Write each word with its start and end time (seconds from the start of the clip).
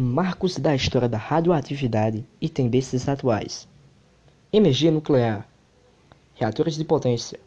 marcos 0.00 0.56
da 0.56 0.74
história 0.74 1.06
da 1.06 1.18
radioatividade 1.18 2.24
e 2.40 2.48
tendências 2.48 3.06
atuais. 3.06 3.68
Energia 4.50 4.90
nuclear. 4.90 5.46
Reatores 6.36 6.76
de 6.76 6.84
potência. 6.86 7.38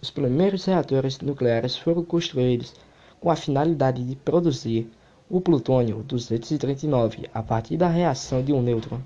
Os 0.00 0.10
primeiros 0.10 0.64
reatores 0.64 1.20
nucleares 1.20 1.76
foram 1.76 2.02
construídos 2.02 2.72
com 3.20 3.30
a 3.30 3.36
finalidade 3.36 4.02
de 4.02 4.16
produzir 4.16 4.90
o 5.28 5.42
plutônio 5.42 6.02
239 6.02 7.28
a 7.34 7.42
partir 7.42 7.76
da 7.76 7.88
reação 7.88 8.42
de 8.42 8.50
um 8.50 8.62
nêutron 8.62 9.02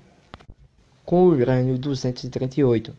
com 1.05 1.23
o 1.23 1.31
urânio 1.31 1.77
238 1.77 2.95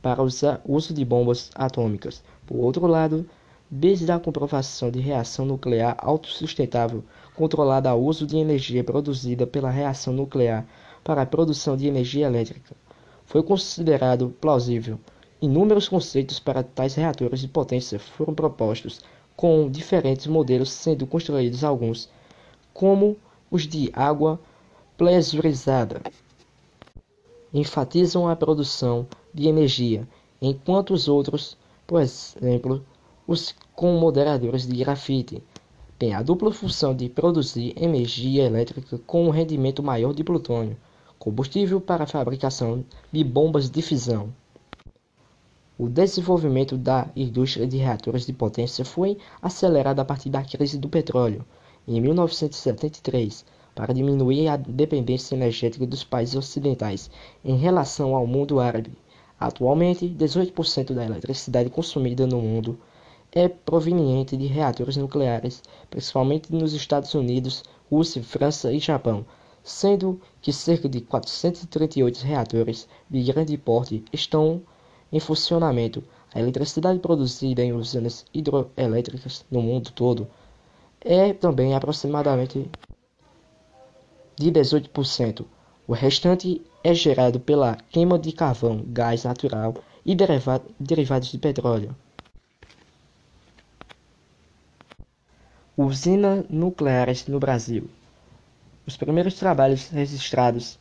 para 0.00 0.22
uso 0.22 0.94
de 0.94 1.04
bombas 1.04 1.50
atômicas. 1.52 2.22
Por 2.46 2.58
outro 2.58 2.86
lado, 2.86 3.28
desde 3.70 4.10
a 4.12 4.18
comprovação 4.18 4.90
de 4.90 5.00
reação 5.00 5.44
nuclear 5.44 5.96
autossustentável 5.98 7.02
controlada 7.34 7.90
ao 7.90 8.02
uso 8.02 8.26
de 8.26 8.36
energia 8.36 8.84
produzida 8.84 9.46
pela 9.46 9.70
reação 9.70 10.12
nuclear 10.12 10.66
para 11.02 11.22
a 11.22 11.26
produção 11.26 11.76
de 11.76 11.86
energia 11.86 12.26
elétrica, 12.26 12.74
foi 13.24 13.42
considerado 13.42 14.34
plausível. 14.40 14.98
Inúmeros 15.40 15.88
conceitos 15.88 16.38
para 16.38 16.62
tais 16.62 16.94
reatores 16.94 17.40
de 17.40 17.48
potência 17.48 17.98
foram 17.98 18.34
propostos, 18.34 19.00
com 19.36 19.70
diferentes 19.70 20.26
modelos 20.26 20.70
sendo 20.70 21.06
construídos 21.06 21.62
alguns, 21.62 22.08
como 22.72 23.16
os 23.50 23.66
de 23.66 23.90
água 23.92 24.40
pressurizada, 24.96 26.00
enfatizam 27.52 28.28
a 28.28 28.34
produção 28.34 29.06
de 29.32 29.48
energia, 29.48 30.08
enquanto 30.40 30.94
os 30.94 31.08
outros, 31.08 31.56
por 31.86 32.00
exemplo, 32.00 32.84
os 33.26 33.54
com 33.74 33.98
moderadores 33.98 34.66
de 34.66 34.76
grafite, 34.76 35.42
tem 35.98 36.14
a 36.14 36.22
dupla 36.22 36.52
função 36.52 36.94
de 36.94 37.08
produzir 37.08 37.74
energia 37.76 38.44
elétrica 38.44 38.98
com 38.98 39.26
um 39.26 39.30
rendimento 39.30 39.82
maior 39.82 40.14
de 40.14 40.22
plutônio, 40.22 40.76
combustível 41.18 41.80
para 41.80 42.04
a 42.04 42.06
fabricação 42.06 42.84
de 43.10 43.24
bombas 43.24 43.68
de 43.68 43.82
fisão. 43.82 44.32
O 45.78 45.88
desenvolvimento 45.88 46.76
da 46.76 47.10
indústria 47.16 47.66
de 47.66 47.76
reatores 47.76 48.24
de 48.24 48.32
potência 48.32 48.84
foi 48.84 49.18
acelerado 49.42 50.00
a 50.00 50.04
partir 50.04 50.30
da 50.30 50.42
crise 50.42 50.78
do 50.78 50.88
petróleo, 50.88 51.44
em 51.86 52.00
1973, 52.00 53.44
para 53.74 53.92
diminuir 53.92 54.48
a 54.48 54.56
dependência 54.56 55.34
energética 55.34 55.86
dos 55.86 56.04
países 56.04 56.36
ocidentais 56.36 57.10
em 57.44 57.56
relação 57.56 58.14
ao 58.14 58.26
mundo 58.26 58.60
árabe. 58.60 58.92
Atualmente, 59.38 60.08
18% 60.08 60.94
da 60.94 61.04
eletricidade 61.04 61.68
consumida 61.68 62.26
no 62.26 62.40
mundo 62.40 62.78
é 63.36 63.48
proveniente 63.50 64.34
de 64.34 64.46
reatores 64.46 64.96
nucleares, 64.96 65.62
principalmente 65.90 66.50
nos 66.50 66.72
Estados 66.72 67.12
Unidos, 67.12 67.62
Rússia, 67.90 68.22
França 68.22 68.72
e 68.72 68.78
Japão, 68.78 69.26
sendo 69.62 70.18
que 70.40 70.50
cerca 70.54 70.88
de 70.88 71.02
438 71.02 72.22
reatores 72.22 72.88
de 73.10 73.22
grande 73.22 73.58
porte 73.58 74.02
estão 74.10 74.62
em 75.12 75.20
funcionamento. 75.20 76.02
A 76.34 76.40
eletricidade 76.40 76.98
produzida 76.98 77.62
em 77.62 77.74
usinas 77.74 78.24
hidroelétricas 78.32 79.44
no 79.50 79.60
mundo 79.60 79.90
todo 79.90 80.26
é 81.02 81.34
também 81.34 81.74
aproximadamente 81.74 82.70
de 84.34 84.50
18%. 84.50 85.44
O 85.86 85.92
restante 85.92 86.62
é 86.82 86.94
gerado 86.94 87.38
pela 87.38 87.76
queima 87.90 88.18
de 88.18 88.32
carvão, 88.32 88.82
gás 88.88 89.24
natural 89.24 89.74
e 90.06 90.16
derivados 90.80 91.28
de 91.28 91.36
petróleo. 91.36 91.94
Usinas 95.78 96.46
nucleares 96.48 97.26
no 97.26 97.38
Brasil. 97.38 97.90
Os 98.86 98.96
primeiros 98.96 99.34
trabalhos 99.34 99.90
registrados 99.90 100.78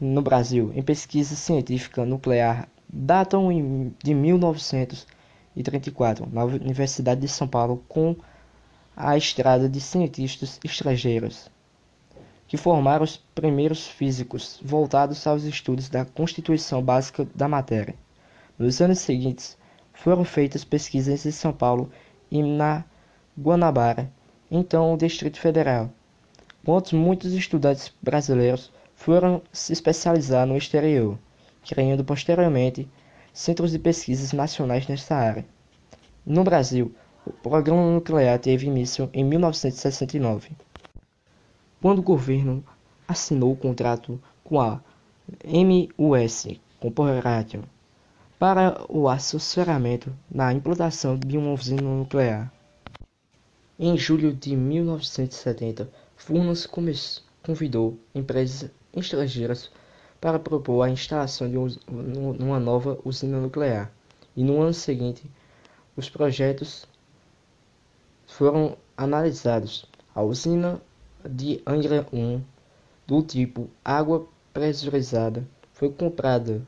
no 0.00 0.20
Brasil 0.20 0.72
em 0.74 0.82
pesquisa 0.82 1.36
científica 1.36 2.04
nuclear 2.04 2.68
datam 2.88 3.48
de 4.02 4.12
1934, 4.12 6.28
na 6.32 6.42
Universidade 6.42 7.20
de 7.20 7.28
São 7.28 7.46
Paulo, 7.46 7.84
com 7.86 8.16
a 8.96 9.16
estrada 9.16 9.68
de 9.68 9.80
cientistas 9.80 10.58
estrangeiros, 10.64 11.48
que 12.48 12.56
formaram 12.56 13.04
os 13.04 13.18
primeiros 13.32 13.86
físicos 13.86 14.58
voltados 14.60 15.24
aos 15.24 15.44
estudos 15.44 15.88
da 15.88 16.04
constituição 16.04 16.82
básica 16.82 17.28
da 17.32 17.46
matéria. 17.46 17.94
Nos 18.58 18.80
anos 18.80 18.98
seguintes, 18.98 19.56
foram 19.92 20.24
feitas 20.24 20.64
pesquisas 20.64 21.24
em 21.24 21.30
São 21.30 21.52
Paulo 21.52 21.92
e 22.28 22.42
na 22.42 22.84
Guanabara, 23.38 24.10
então 24.50 24.94
o 24.94 24.96
Distrito 24.96 25.38
Federal, 25.38 25.90
enquanto 26.62 26.96
muitos 26.96 27.32
estudantes 27.32 27.92
brasileiros 28.02 28.72
foram 28.94 29.42
se 29.52 29.72
especializar 29.72 30.46
no 30.46 30.56
exterior, 30.56 31.18
criando 31.62 32.02
posteriormente 32.02 32.88
centros 33.32 33.70
de 33.70 33.78
pesquisas 33.78 34.32
nacionais 34.32 34.88
nesta 34.88 35.14
área. 35.14 35.44
No 36.24 36.42
Brasil, 36.42 36.94
o 37.26 37.32
programa 37.32 37.90
nuclear 37.90 38.38
teve 38.38 38.66
início 38.66 39.10
em 39.12 39.22
1969, 39.22 40.50
quando 41.82 41.98
o 41.98 42.02
governo 42.02 42.64
assinou 43.06 43.52
o 43.52 43.56
contrato 43.56 44.20
com 44.42 44.60
a 44.60 44.80
MUS 45.44 46.58
Corporation 46.80 47.62
para 48.38 48.80
o 48.88 49.08
assessoramento 49.08 50.12
na 50.30 50.52
implantação 50.52 51.16
de 51.16 51.36
uma 51.36 51.52
usina 51.52 51.82
nuclear. 51.82 52.52
Em 53.78 53.94
julho 53.94 54.32
de 54.32 54.56
1970, 54.56 55.90
Furnas 56.16 56.66
convidou 57.42 57.98
empresas 58.14 58.70
estrangeiras 58.94 59.70
para 60.18 60.38
propor 60.38 60.80
a 60.80 60.88
instalação 60.88 61.46
de 61.46 61.58
uma 62.42 62.58
nova 62.58 62.98
usina 63.04 63.38
nuclear, 63.38 63.92
e 64.34 64.42
no 64.42 64.62
ano 64.62 64.72
seguinte 64.72 65.30
os 65.94 66.08
projetos 66.08 66.88
foram 68.26 68.78
analisados. 68.96 69.84
A 70.14 70.22
usina 70.22 70.80
de 71.22 71.60
Angra 71.66 72.06
1, 72.10 72.40
do 73.06 73.22
tipo 73.22 73.68
água 73.84 74.26
pressurizada, 74.54 75.46
foi 75.74 75.90
comprada 75.90 76.66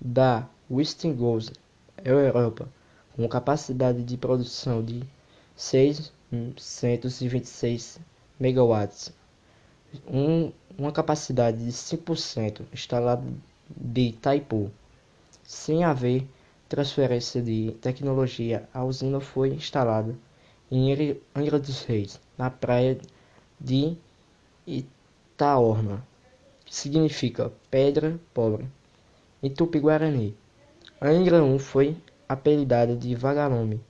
da 0.00 0.48
Westinghouse 0.70 1.52
Europa, 2.02 2.66
com 3.14 3.28
capacidade 3.28 4.02
de 4.02 4.16
produção 4.16 4.82
de 4.82 5.02
6 5.54 6.16
126 6.30 7.98
megawatts, 8.38 9.12
um, 10.06 10.52
uma 10.76 10.92
capacidade 10.92 11.64
de 11.64 11.72
5% 11.72 12.62
instalada 12.72 13.24
de 13.74 14.08
Itaipu. 14.08 14.70
Sem 15.42 15.84
haver 15.84 16.26
transferência 16.68 17.40
de 17.40 17.74
tecnologia, 17.80 18.68
a 18.74 18.84
usina 18.84 19.20
foi 19.20 19.48
instalada 19.54 20.14
em 20.70 21.18
Angra 21.34 21.58
dos 21.58 21.82
Reis, 21.84 22.20
na 22.36 22.50
praia 22.50 22.98
de 23.58 23.96
Itaorna, 24.66 26.06
que 26.66 26.76
significa 26.76 27.50
pedra 27.70 28.20
pobre, 28.34 28.68
em 29.42 29.48
Tupi-Guarani. 29.48 30.36
Angra 31.00 31.42
1 31.42 31.58
foi 31.58 31.96
apelidada 32.28 32.94
de 32.94 33.14
Vagalume 33.14 33.80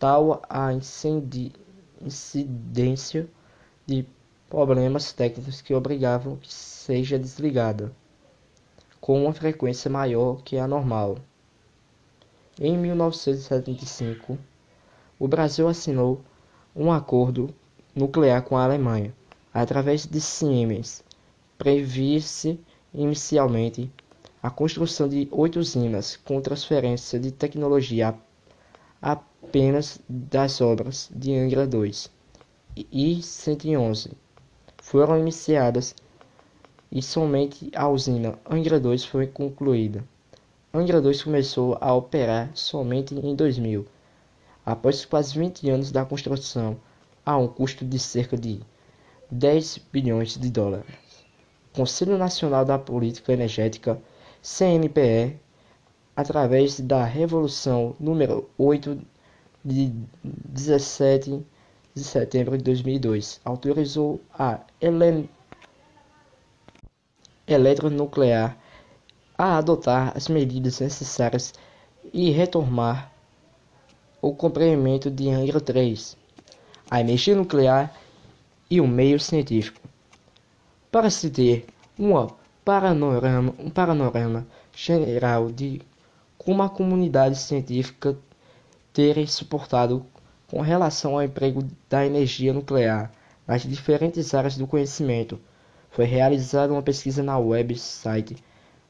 tal 0.00 0.42
a 0.48 0.72
incidência 2.02 3.28
de 3.86 4.06
problemas 4.48 5.12
técnicos 5.12 5.60
que 5.60 5.74
obrigavam 5.74 6.36
que 6.36 6.52
seja 6.52 7.18
desligada 7.18 7.92
com 8.98 9.22
uma 9.22 9.34
frequência 9.34 9.90
maior 9.90 10.42
que 10.42 10.56
a 10.56 10.66
normal. 10.66 11.18
Em 12.58 12.76
1975, 12.78 14.38
o 15.18 15.28
Brasil 15.28 15.68
assinou 15.68 16.22
um 16.74 16.90
acordo 16.90 17.54
nuclear 17.94 18.42
com 18.42 18.56
a 18.56 18.64
Alemanha, 18.64 19.14
através 19.52 20.06
de 20.06 20.20
Siemens. 20.20 21.04
Previa-se 21.58 22.58
inicialmente 22.94 23.92
a 24.42 24.48
construção 24.48 25.06
de 25.06 25.28
oito 25.30 25.58
usinas 25.58 26.16
com 26.16 26.40
transferência 26.40 27.20
de 27.20 27.30
tecnologia 27.30 28.14
apenas 29.42 30.00
das 30.08 30.60
obras 30.60 31.10
de 31.12 31.34
Angra 31.34 31.66
2 31.66 32.08
e 32.76 33.20
111 33.20 34.12
foram 34.80 35.18
iniciadas 35.18 35.94
e 36.90 37.02
somente 37.02 37.68
a 37.74 37.88
usina 37.88 38.38
Angra 38.48 38.78
2 38.78 39.04
foi 39.04 39.26
concluída. 39.26 40.04
Angra 40.72 41.00
2 41.00 41.24
começou 41.24 41.76
a 41.80 41.92
operar 41.92 42.50
somente 42.54 43.12
em 43.12 43.34
2000, 43.34 43.86
após 44.64 45.04
quase 45.04 45.36
20 45.36 45.68
anos 45.68 45.90
da 45.90 46.04
construção, 46.04 46.76
a 47.26 47.36
um 47.36 47.48
custo 47.48 47.84
de 47.84 47.98
cerca 47.98 48.36
de 48.36 48.60
10 49.30 49.78
bilhões 49.92 50.36
de 50.36 50.48
dólares. 50.48 50.94
Conselho 51.74 52.16
Nacional 52.16 52.64
da 52.64 52.78
Política 52.78 53.32
Energética, 53.32 54.00
CNPE, 54.42 55.36
através 56.14 56.78
da 56.78 57.04
Revolução 57.04 57.96
número 57.98 58.48
8 58.56 58.96
de 59.64 59.92
17 60.22 61.44
de 61.94 62.04
setembro 62.04 62.56
de 62.56 62.64
2002, 62.64 63.40
autorizou 63.44 64.20
a 64.32 64.60
eletronuclear 67.46 68.56
a 69.36 69.56
adotar 69.56 70.12
as 70.16 70.28
medidas 70.28 70.80
necessárias 70.80 71.54
e 72.12 72.30
retomar 72.30 73.10
o 74.20 74.34
cumprimento 74.34 75.10
de 75.10 75.30
Angra 75.30 75.60
3, 75.60 76.16
a 76.90 77.00
energia 77.00 77.34
nuclear 77.34 77.94
e 78.70 78.80
o 78.80 78.86
meio 78.86 79.18
científico. 79.18 79.80
Para 80.90 81.08
se 81.08 81.30
ter 81.30 81.66
uma 81.98 82.28
panorama, 82.64 83.54
um 83.58 83.70
panorama 83.70 84.46
geral 84.74 85.50
de 85.50 85.80
como 86.36 86.62
a 86.62 86.68
comunidade 86.68 87.38
científica 87.38 88.16
terem 88.92 89.26
suportado 89.26 90.04
com 90.48 90.60
relação 90.60 91.12
ao 91.12 91.22
emprego 91.22 91.64
da 91.88 92.04
energia 92.04 92.52
nuclear 92.52 93.10
nas 93.46 93.62
diferentes 93.62 94.34
áreas 94.34 94.56
do 94.56 94.66
conhecimento. 94.66 95.40
Foi 95.90 96.04
realizada 96.04 96.72
uma 96.72 96.82
pesquisa 96.82 97.22
na 97.22 97.38
website 97.38 98.36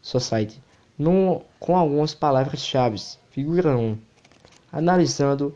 Society 0.03 0.63
com 1.59 1.77
algumas 1.77 2.15
palavras-chave. 2.15 3.01
Figura 3.31 3.77
1. 3.77 3.99
Analisando 4.71 5.55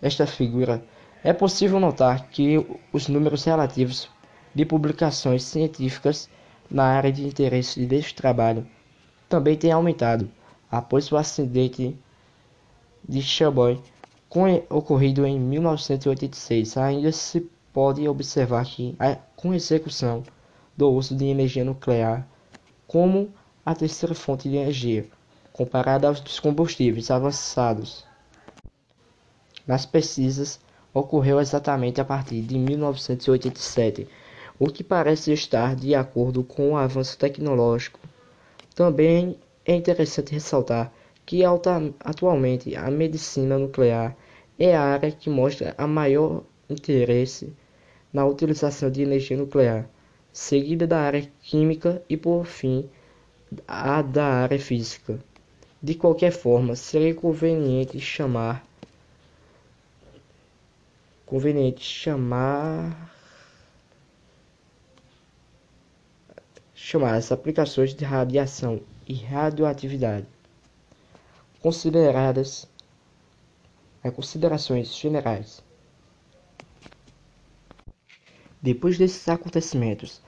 esta 0.00 0.26
figura, 0.26 0.84
é 1.24 1.32
possível 1.32 1.80
notar 1.80 2.28
que 2.28 2.64
os 2.92 3.08
números 3.08 3.44
relativos 3.44 4.08
de 4.54 4.64
publicações 4.64 5.42
científicas 5.42 6.30
na 6.70 6.84
área 6.84 7.12
de 7.12 7.26
interesse 7.26 7.84
deste 7.84 8.14
trabalho 8.14 8.66
também 9.28 9.56
têm 9.56 9.72
aumentado 9.72 10.30
após 10.70 11.10
o 11.10 11.16
acidente 11.16 11.98
de 13.08 13.22
Chernobyl 13.22 13.82
ocorrido 14.68 15.24
em 15.24 15.38
1986. 15.38 16.76
Ainda 16.76 17.12
se 17.12 17.40
pode 17.72 18.06
observar 18.08 18.64
que, 18.64 18.96
com 19.34 19.54
execução 19.54 20.22
do 20.76 20.90
uso 20.90 21.16
de 21.16 21.24
energia 21.26 21.64
nuclear 21.64 22.26
como 22.86 23.32
a 23.64 23.74
terceira 23.74 24.14
fonte 24.14 24.48
de 24.48 24.56
energia, 24.56 25.08
comparada 25.52 26.06
aos 26.08 26.38
combustíveis 26.38 27.10
avançados. 27.10 28.04
Nas 29.66 29.84
pesquisas, 29.84 30.60
ocorreu 30.94 31.40
exatamente 31.40 32.00
a 32.00 32.04
partir 32.04 32.40
de 32.42 32.58
1987, 32.58 34.08
o 34.58 34.66
que 34.66 34.84
parece 34.84 35.32
estar 35.32 35.74
de 35.74 35.94
acordo 35.94 36.44
com 36.44 36.72
o 36.72 36.76
avanço 36.76 37.18
tecnológico. 37.18 37.98
Também 38.74 39.38
é 39.64 39.74
interessante 39.74 40.32
ressaltar 40.32 40.92
que 41.26 41.42
atualmente 42.04 42.76
a 42.76 42.88
medicina 42.88 43.58
nuclear 43.58 44.16
é 44.56 44.76
a 44.76 44.80
área 44.80 45.10
que 45.10 45.28
mostra 45.28 45.74
a 45.76 45.84
maior 45.84 46.44
interesse 46.70 47.52
na 48.12 48.24
utilização 48.24 48.88
de 48.88 49.02
energia 49.02 49.36
nuclear, 49.36 49.90
seguida 50.32 50.86
da 50.86 51.00
área 51.00 51.28
química 51.42 52.00
e 52.08 52.16
por 52.16 52.46
fim 52.46 52.88
a 53.66 54.02
da 54.02 54.24
área 54.24 54.58
física. 54.58 55.18
De 55.82 55.94
qualquer 55.94 56.30
forma, 56.30 56.76
seria 56.76 57.14
conveniente 57.14 57.98
chamar 58.00 58.64
conveniente 61.26 61.82
chamar 61.82 63.12
chamar 66.72 67.14
as 67.14 67.32
aplicações 67.32 67.92
de 67.92 68.04
radiação 68.04 68.80
e 69.08 69.14
radioatividade 69.14 70.35
consideradas 71.60 72.68
é, 74.02 74.10
considerações 74.10 74.94
gerais. 74.94 75.62
Depois 78.62 78.96
desses 78.98 79.28
acontecimentos, 79.28 80.20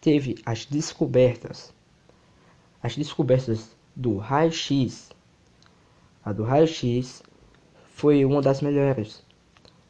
teve 0.00 0.36
as 0.46 0.64
descobertas, 0.66 1.74
as 2.82 2.96
descobertas 2.96 3.76
do 3.94 4.16
raio-x. 4.16 5.10
A 6.24 6.32
do 6.32 6.44
raio-x 6.44 7.22
foi 7.94 8.24
uma 8.24 8.40
das 8.40 8.62
melhores. 8.62 9.22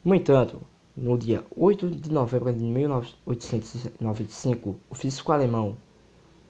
No 0.03 0.15
entanto, 0.15 0.61
no 0.95 1.17
dia 1.17 1.43
8 1.55 1.89
de 1.89 2.11
novembro 2.11 2.53
de 2.53 2.63
1895, 2.63 4.75
o 4.89 4.95
físico 4.95 5.31
alemão 5.31 5.77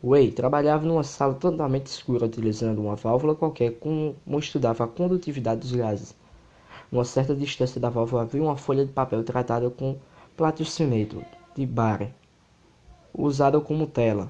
Way 0.06 0.34
trabalhava 0.34 0.86
numa 0.86 1.02
sala 1.02 1.34
totalmente 1.34 1.86
escura 1.86 2.26
utilizando 2.26 2.82
uma 2.82 2.94
válvula 2.94 3.36
qualquer 3.36 3.80
como 3.80 4.18
estudava 4.38 4.84
a 4.84 4.88
condutividade 4.88 5.62
dos 5.62 5.72
gases. 5.72 6.14
Numa 6.92 7.06
certa 7.06 7.34
distância 7.34 7.80
da 7.80 7.90
válvula 7.90 8.24
havia 8.24 8.44
uma 8.44 8.58
folha 8.58 8.86
de 8.86 8.92
papel 8.92 9.24
tratada 9.24 9.70
com 9.70 9.96
platinoceto 10.36 11.24
de 11.56 11.66
Bare, 11.66 12.14
usada 13.14 13.62
como 13.62 13.88
tela. 13.88 14.30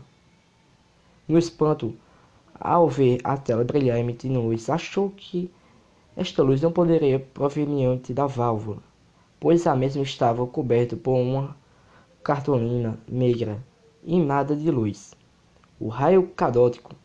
No 1.28 1.40
espanto, 1.40 1.96
ao 2.54 2.88
ver 2.88 3.20
a 3.24 3.36
tela 3.36 3.64
brilhar 3.64 3.98
emitindo 3.98 4.42
luz, 4.42 4.70
achou 4.70 5.10
que 5.10 5.50
esta 6.16 6.44
luz 6.44 6.62
não 6.62 6.72
poderia 6.72 7.20
proveniente 7.20 8.14
da 8.14 8.28
válvula, 8.28 8.84
pois 9.40 9.66
a 9.66 9.76
mesma 9.76 10.04
estava 10.04 10.46
coberta 10.46 10.96
por 10.96 11.16
uma 11.16 11.58
cartolina 12.24 13.00
negra 13.08 13.58
e 14.04 14.20
nada 14.20 14.56
de 14.56 14.70
luz. 14.70 15.16
O 15.86 15.90
raio 15.90 16.30
cadótico 16.30 16.96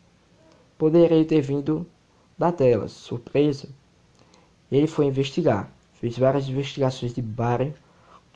poderia 0.77 1.25
ter 1.25 1.41
vindo 1.41 1.85
da 2.37 2.49
tela. 2.49 2.87
Surpreso, 2.87 3.67
ele 4.71 4.87
foi 4.87 5.07
investigar. 5.07 5.69
Fez 5.95 6.17
várias 6.17 6.47
investigações 6.47 7.13
de 7.13 7.21
Barry, 7.21 7.75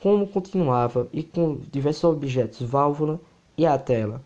como 0.01 0.27
continuava 0.27 1.07
e 1.13 1.23
com 1.23 1.61
diversos 1.71 2.03
objetos, 2.03 2.59
válvula 2.61 3.21
e 3.57 3.65
a 3.65 3.77
tela. 3.77 4.21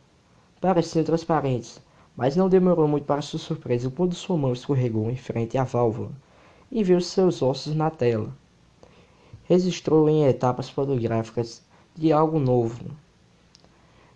Pareciam 0.60 1.06
transparentes, 1.06 1.80
mas 2.16 2.36
não 2.36 2.50
demorou 2.50 2.88
muito 2.88 3.06
para 3.06 3.22
sua 3.22 3.38
surpresa 3.38 3.92
quando 3.92 4.16
sua 4.16 4.38
mão 4.38 4.54
escorregou 4.54 5.12
em 5.12 5.16
frente 5.16 5.56
à 5.56 5.64
válvula 5.64 6.10
e 6.72 6.84
viu 6.84 7.00
seus 7.00 7.44
ossos 7.44 7.76
na 7.76 7.92
tela. 7.92 8.36
Registrou 9.44 10.10
em 10.10 10.26
etapas 10.26 10.68
fotográficas 10.68 11.62
de 11.96 12.12
algo 12.12 12.40
novo. 12.40 12.86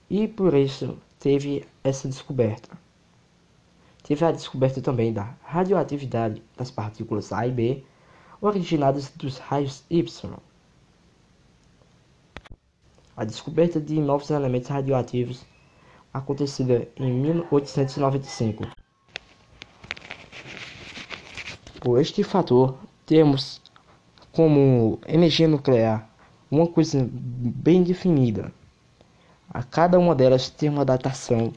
E 0.09 0.27
por 0.27 0.55
isso 0.55 0.97
teve 1.21 1.63
essa 1.83 2.09
descoberta. 2.09 2.75
Teve 4.03 4.25
a 4.25 4.31
descoberta 4.31 4.81
também 4.81 5.13
da 5.13 5.35
radioatividade 5.43 6.41
das 6.57 6.71
partículas 6.71 7.31
A 7.31 7.45
e 7.45 7.51
B 7.51 7.83
originadas 8.41 9.09
dos 9.11 9.37
raios 9.37 9.83
Y. 9.89 10.33
A 13.15 13.23
descoberta 13.23 13.79
de 13.79 13.99
novos 13.99 14.31
elementos 14.31 14.69
radioativos 14.69 15.45
acontecida 16.11 16.87
em 16.97 17.13
1895. 17.13 18.65
Por 21.81 22.01
este 22.01 22.23
fator, 22.23 22.75
temos 23.05 23.61
como 24.31 24.99
energia 25.07 25.47
nuclear 25.47 26.09
uma 26.49 26.65
coisa 26.65 27.07
bem 27.11 27.83
definida 27.83 28.51
a 29.53 29.63
cada 29.63 29.99
uma 29.99 30.15
delas 30.15 30.49
tem 30.49 30.69
uma 30.69 30.85
datação 30.85 31.51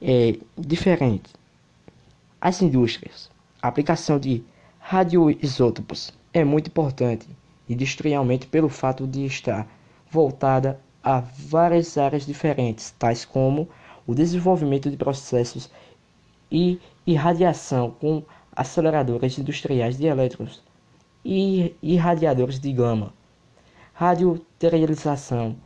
é, 0.00 0.38
diferente. 0.56 1.32
As 2.40 2.62
indústrias, 2.62 3.30
a 3.60 3.68
aplicação 3.68 4.18
de 4.18 4.44
radioisótopos 4.78 6.12
é 6.32 6.44
muito 6.44 6.68
importante, 6.68 7.26
industrialmente 7.68 8.46
pelo 8.46 8.68
fato 8.68 9.06
de 9.06 9.24
estar 9.24 9.66
voltada 10.10 10.80
a 11.02 11.20
várias 11.20 11.98
áreas 11.98 12.24
diferentes, 12.24 12.94
tais 12.98 13.24
como 13.24 13.68
o 14.06 14.14
desenvolvimento 14.14 14.90
de 14.90 14.96
processos 14.96 15.70
e 16.50 16.78
irradiação 17.06 17.90
com 17.90 18.22
aceleradores 18.54 19.38
industriais 19.38 19.96
de 19.96 20.06
elétrons 20.06 20.62
e 21.24 21.74
irradiadores 21.82 22.60
de 22.60 22.72
gama, 22.72 23.12
radioterialização, 23.94 25.56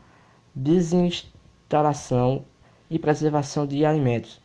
desinstalação 0.55 2.45
e 2.91 2.99
preservação 2.99 3.67
de 3.67 3.85
alimentos 3.85 4.41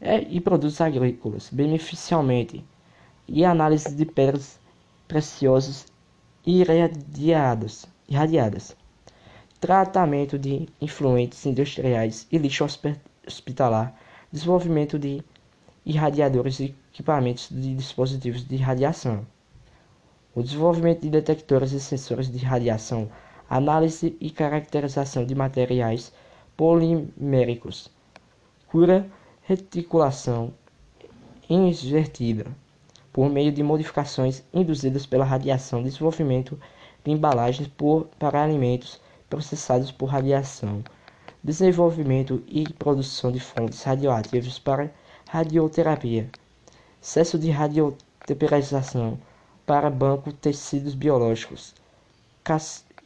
é, 0.00 0.20
e 0.20 0.40
produtos 0.40 0.80
agrícolas, 0.80 1.50
beneficialmente, 1.50 2.64
e 3.28 3.44
análise 3.44 3.94
de 3.94 4.04
pedras 4.04 4.58
preciosas 5.06 5.86
irradiadas, 6.44 7.86
irradiadas, 8.08 8.76
tratamento 9.60 10.38
de 10.38 10.68
influentes 10.80 11.44
industriais 11.46 12.26
e 12.32 12.38
lixo 12.38 12.64
hospitalar, 13.26 13.94
desenvolvimento 14.32 14.98
de 14.98 15.22
irradiadores 15.84 16.60
e 16.60 16.74
equipamentos 16.92 17.48
de 17.50 17.74
dispositivos 17.74 18.46
de 18.46 18.56
radiação, 18.56 19.26
o 20.34 20.42
desenvolvimento 20.42 21.02
de 21.02 21.10
detectores 21.10 21.72
e 21.72 21.80
sensores 21.80 22.30
de 22.30 22.38
radiação 22.38 23.08
análise 23.50 24.16
e 24.20 24.30
caracterização 24.30 25.26
de 25.26 25.34
materiais 25.34 26.12
poliméricos, 26.56 27.90
cura, 28.68 29.10
reticulação 29.42 30.54
invertida 31.48 32.46
por 33.12 33.28
meio 33.28 33.50
de 33.50 33.60
modificações 33.60 34.44
induzidas 34.54 35.04
pela 35.04 35.24
radiação, 35.24 35.82
desenvolvimento 35.82 36.56
de 37.04 37.10
embalagens 37.10 37.66
por, 37.66 38.04
para 38.20 38.40
alimentos 38.40 39.00
processados 39.28 39.90
por 39.90 40.06
radiação, 40.06 40.84
desenvolvimento 41.42 42.40
e 42.46 42.72
produção 42.74 43.32
de 43.32 43.40
fontes 43.40 43.82
radioativas 43.82 44.60
para 44.60 44.92
radioterapia, 45.28 46.30
excesso 47.02 47.36
de 47.36 47.50
radiotemperização 47.50 49.18
para 49.66 49.90
banco 49.90 50.32
tecidos 50.32 50.94
biológicos 50.94 51.74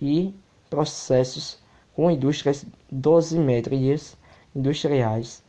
e 0.01 0.35
processos 0.69 1.59
com 1.95 2.11
indústrias 2.11 2.65
dosimétrias 2.91 4.17
industriais, 4.55 5.43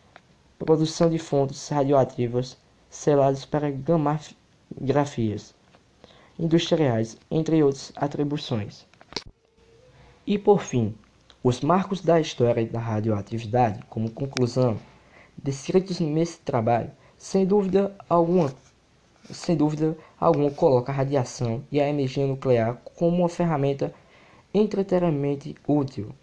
produção 0.60 1.10
de 1.10 1.18
fontes 1.18 1.68
radioativas 1.70 2.58
seladas 2.90 3.46
para 3.46 3.72
gamografias 3.72 5.54
industriais, 6.38 7.18
entre 7.32 7.64
outras 7.64 7.92
atribuições. 7.96 8.86
E 10.28 10.38
por 10.38 10.62
fim, 10.62 10.96
os 11.44 11.62
marcos 11.62 12.02
da 12.02 12.20
história 12.20 12.66
da 12.66 12.80
radioatividade, 12.80 13.84
como 13.90 14.10
conclusão, 14.10 14.78
descritos 15.38 16.00
nesse 16.00 16.40
trabalho, 16.40 16.92
sem 17.18 17.46
dúvida 17.46 17.96
alguma, 18.10 18.54
sem 19.30 19.56
dúvida 19.56 19.98
alguma 20.20 20.52
coloca 20.52 20.92
a 20.92 20.96
radiação 20.96 21.64
e 21.72 21.80
a 21.80 21.88
energia 21.88 22.26
nuclear 22.26 22.82
como 22.96 23.18
uma 23.18 23.30
ferramenta 23.30 23.94
entretenimento 24.58 25.54
útil. 25.68 26.16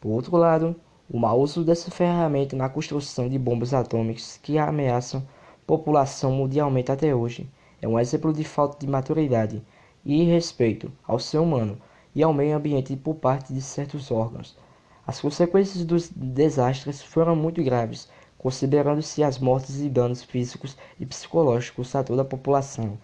Por 0.00 0.10
outro 0.10 0.36
lado, 0.36 0.74
o 1.08 1.16
mau 1.16 1.40
uso 1.40 1.62
dessa 1.62 1.92
ferramenta 1.92 2.56
na 2.56 2.68
construção 2.68 3.28
de 3.28 3.38
bombas 3.38 3.72
atômicas 3.72 4.36
que 4.42 4.58
ameaçam 4.58 5.20
a 5.20 5.66
população 5.66 6.32
mundialmente 6.32 6.90
até 6.90 7.14
hoje 7.14 7.48
é 7.80 7.86
um 7.86 7.96
exemplo 7.96 8.32
de 8.32 8.42
falta 8.42 8.84
de 8.84 8.90
maturidade 8.90 9.62
e 10.04 10.24
respeito 10.24 10.90
ao 11.06 11.20
ser 11.20 11.38
humano 11.38 11.78
e 12.16 12.20
ao 12.20 12.34
meio 12.34 12.56
ambiente 12.56 12.96
por 12.96 13.14
parte 13.14 13.52
de 13.54 13.62
certos 13.62 14.10
órgãos. 14.10 14.56
As 15.06 15.20
consequências 15.20 15.84
dos 15.84 16.08
desastres 16.08 17.00
foram 17.00 17.36
muito 17.36 17.62
graves, 17.62 18.08
considerando-se 18.36 19.22
as 19.22 19.38
mortes 19.38 19.80
e 19.80 19.88
danos 19.88 20.24
físicos 20.24 20.76
e 20.98 21.06
psicológicos 21.06 21.94
a 21.94 22.02
toda 22.02 22.22
a 22.22 22.24
população, 22.24 22.98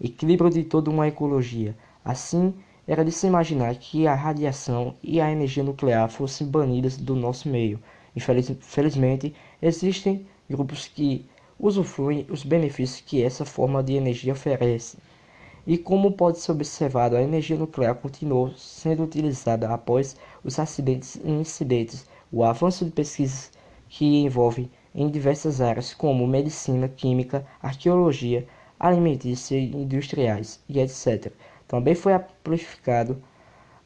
equilíbrio 0.00 0.50
de 0.50 0.62
toda 0.62 0.88
uma 0.88 1.08
ecologia. 1.08 1.76
Assim, 2.04 2.54
era 2.90 3.04
de 3.04 3.12
se 3.12 3.24
imaginar 3.24 3.72
que 3.76 4.08
a 4.08 4.16
radiação 4.16 4.96
e 5.00 5.20
a 5.20 5.30
energia 5.30 5.62
nuclear 5.62 6.10
fossem 6.10 6.44
banidas 6.44 6.96
do 6.96 7.14
nosso 7.14 7.48
meio. 7.48 7.78
Infelizmente, 8.16 9.32
existem 9.62 10.26
grupos 10.50 10.88
que 10.88 11.24
usufruem 11.56 12.26
os 12.28 12.42
benefícios 12.42 13.00
que 13.00 13.22
essa 13.22 13.44
forma 13.44 13.80
de 13.80 13.94
energia 13.94 14.32
oferece. 14.32 14.98
E 15.64 15.78
como 15.78 16.10
pode 16.10 16.40
ser 16.40 16.50
observado, 16.50 17.14
a 17.14 17.22
energia 17.22 17.56
nuclear 17.56 17.94
continuou 17.94 18.50
sendo 18.56 19.04
utilizada 19.04 19.72
após 19.72 20.16
os 20.42 20.58
acidentes 20.58 21.14
e 21.14 21.30
incidentes, 21.30 22.08
o 22.32 22.42
avanço 22.42 22.84
de 22.84 22.90
pesquisas 22.90 23.52
que 23.88 24.04
envolvem 24.24 24.68
em 24.92 25.08
diversas 25.08 25.60
áreas 25.60 25.94
como 25.94 26.26
medicina, 26.26 26.88
química, 26.88 27.46
arqueologia, 27.62 28.48
alimentícia 28.80 29.56
industriais 29.56 30.58
e 30.68 30.80
etc. 30.80 31.32
Também 31.70 31.94
foi 31.94 32.12
amplificado 32.12 33.22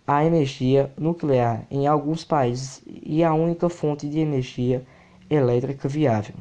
a 0.07 0.25
energia 0.25 0.91
nuclear 0.97 1.67
em 1.71 1.87
alguns 1.87 2.25
países 2.25 2.83
e 2.87 3.23
a 3.23 3.35
única 3.35 3.69
fonte 3.69 4.09
de 4.09 4.21
energia 4.21 4.83
elétrica 5.29 5.87
viável. 5.87 6.35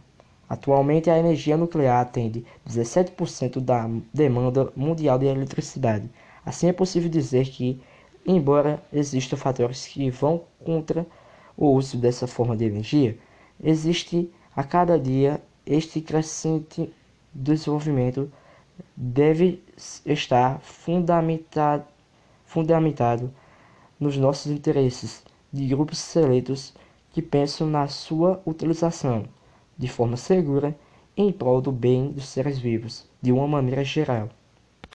Atualmente, 0.47 1.09
a 1.09 1.19
energia 1.19 1.57
nuclear 1.57 1.99
atende 1.99 2.45
17% 2.65 3.59
da 3.59 3.89
demanda 4.13 4.71
mundial 4.73 5.19
de 5.19 5.25
eletricidade. 5.25 6.09
Assim, 6.45 6.69
é 6.69 6.71
possível 6.71 7.09
dizer 7.09 7.49
que, 7.49 7.77
embora 8.25 8.81
existam 8.93 9.35
fatores 9.35 9.85
que 9.85 10.09
vão 10.09 10.43
contra 10.63 11.05
o 11.57 11.71
uso 11.71 11.97
dessa 11.97 12.25
forma 12.25 12.55
de 12.55 12.63
energia, 12.63 13.17
existe 13.61 14.31
a 14.55 14.63
cada 14.63 14.97
dia 14.97 15.41
este 15.65 15.99
crescente 15.99 16.89
desenvolvimento 17.33 18.31
deve 18.95 19.63
estar 20.05 20.59
fundamentado, 20.61 21.85
fundamentado 22.45 23.33
nos 23.99 24.17
nossos 24.17 24.51
interesses 24.51 25.23
de 25.51 25.67
grupos 25.67 25.97
seletos 25.99 26.73
que 27.11 27.21
pensam 27.21 27.67
na 27.67 27.87
sua 27.87 28.41
utilização 28.45 29.25
de 29.77 29.87
forma 29.87 30.17
segura 30.17 30.75
em 31.15 31.31
prol 31.31 31.61
do 31.61 31.71
bem 31.71 32.11
dos 32.11 32.27
seres 32.27 32.57
vivos, 32.57 33.07
de 33.21 33.31
uma 33.31 33.47
maneira 33.47 33.83
geral. 33.83 34.29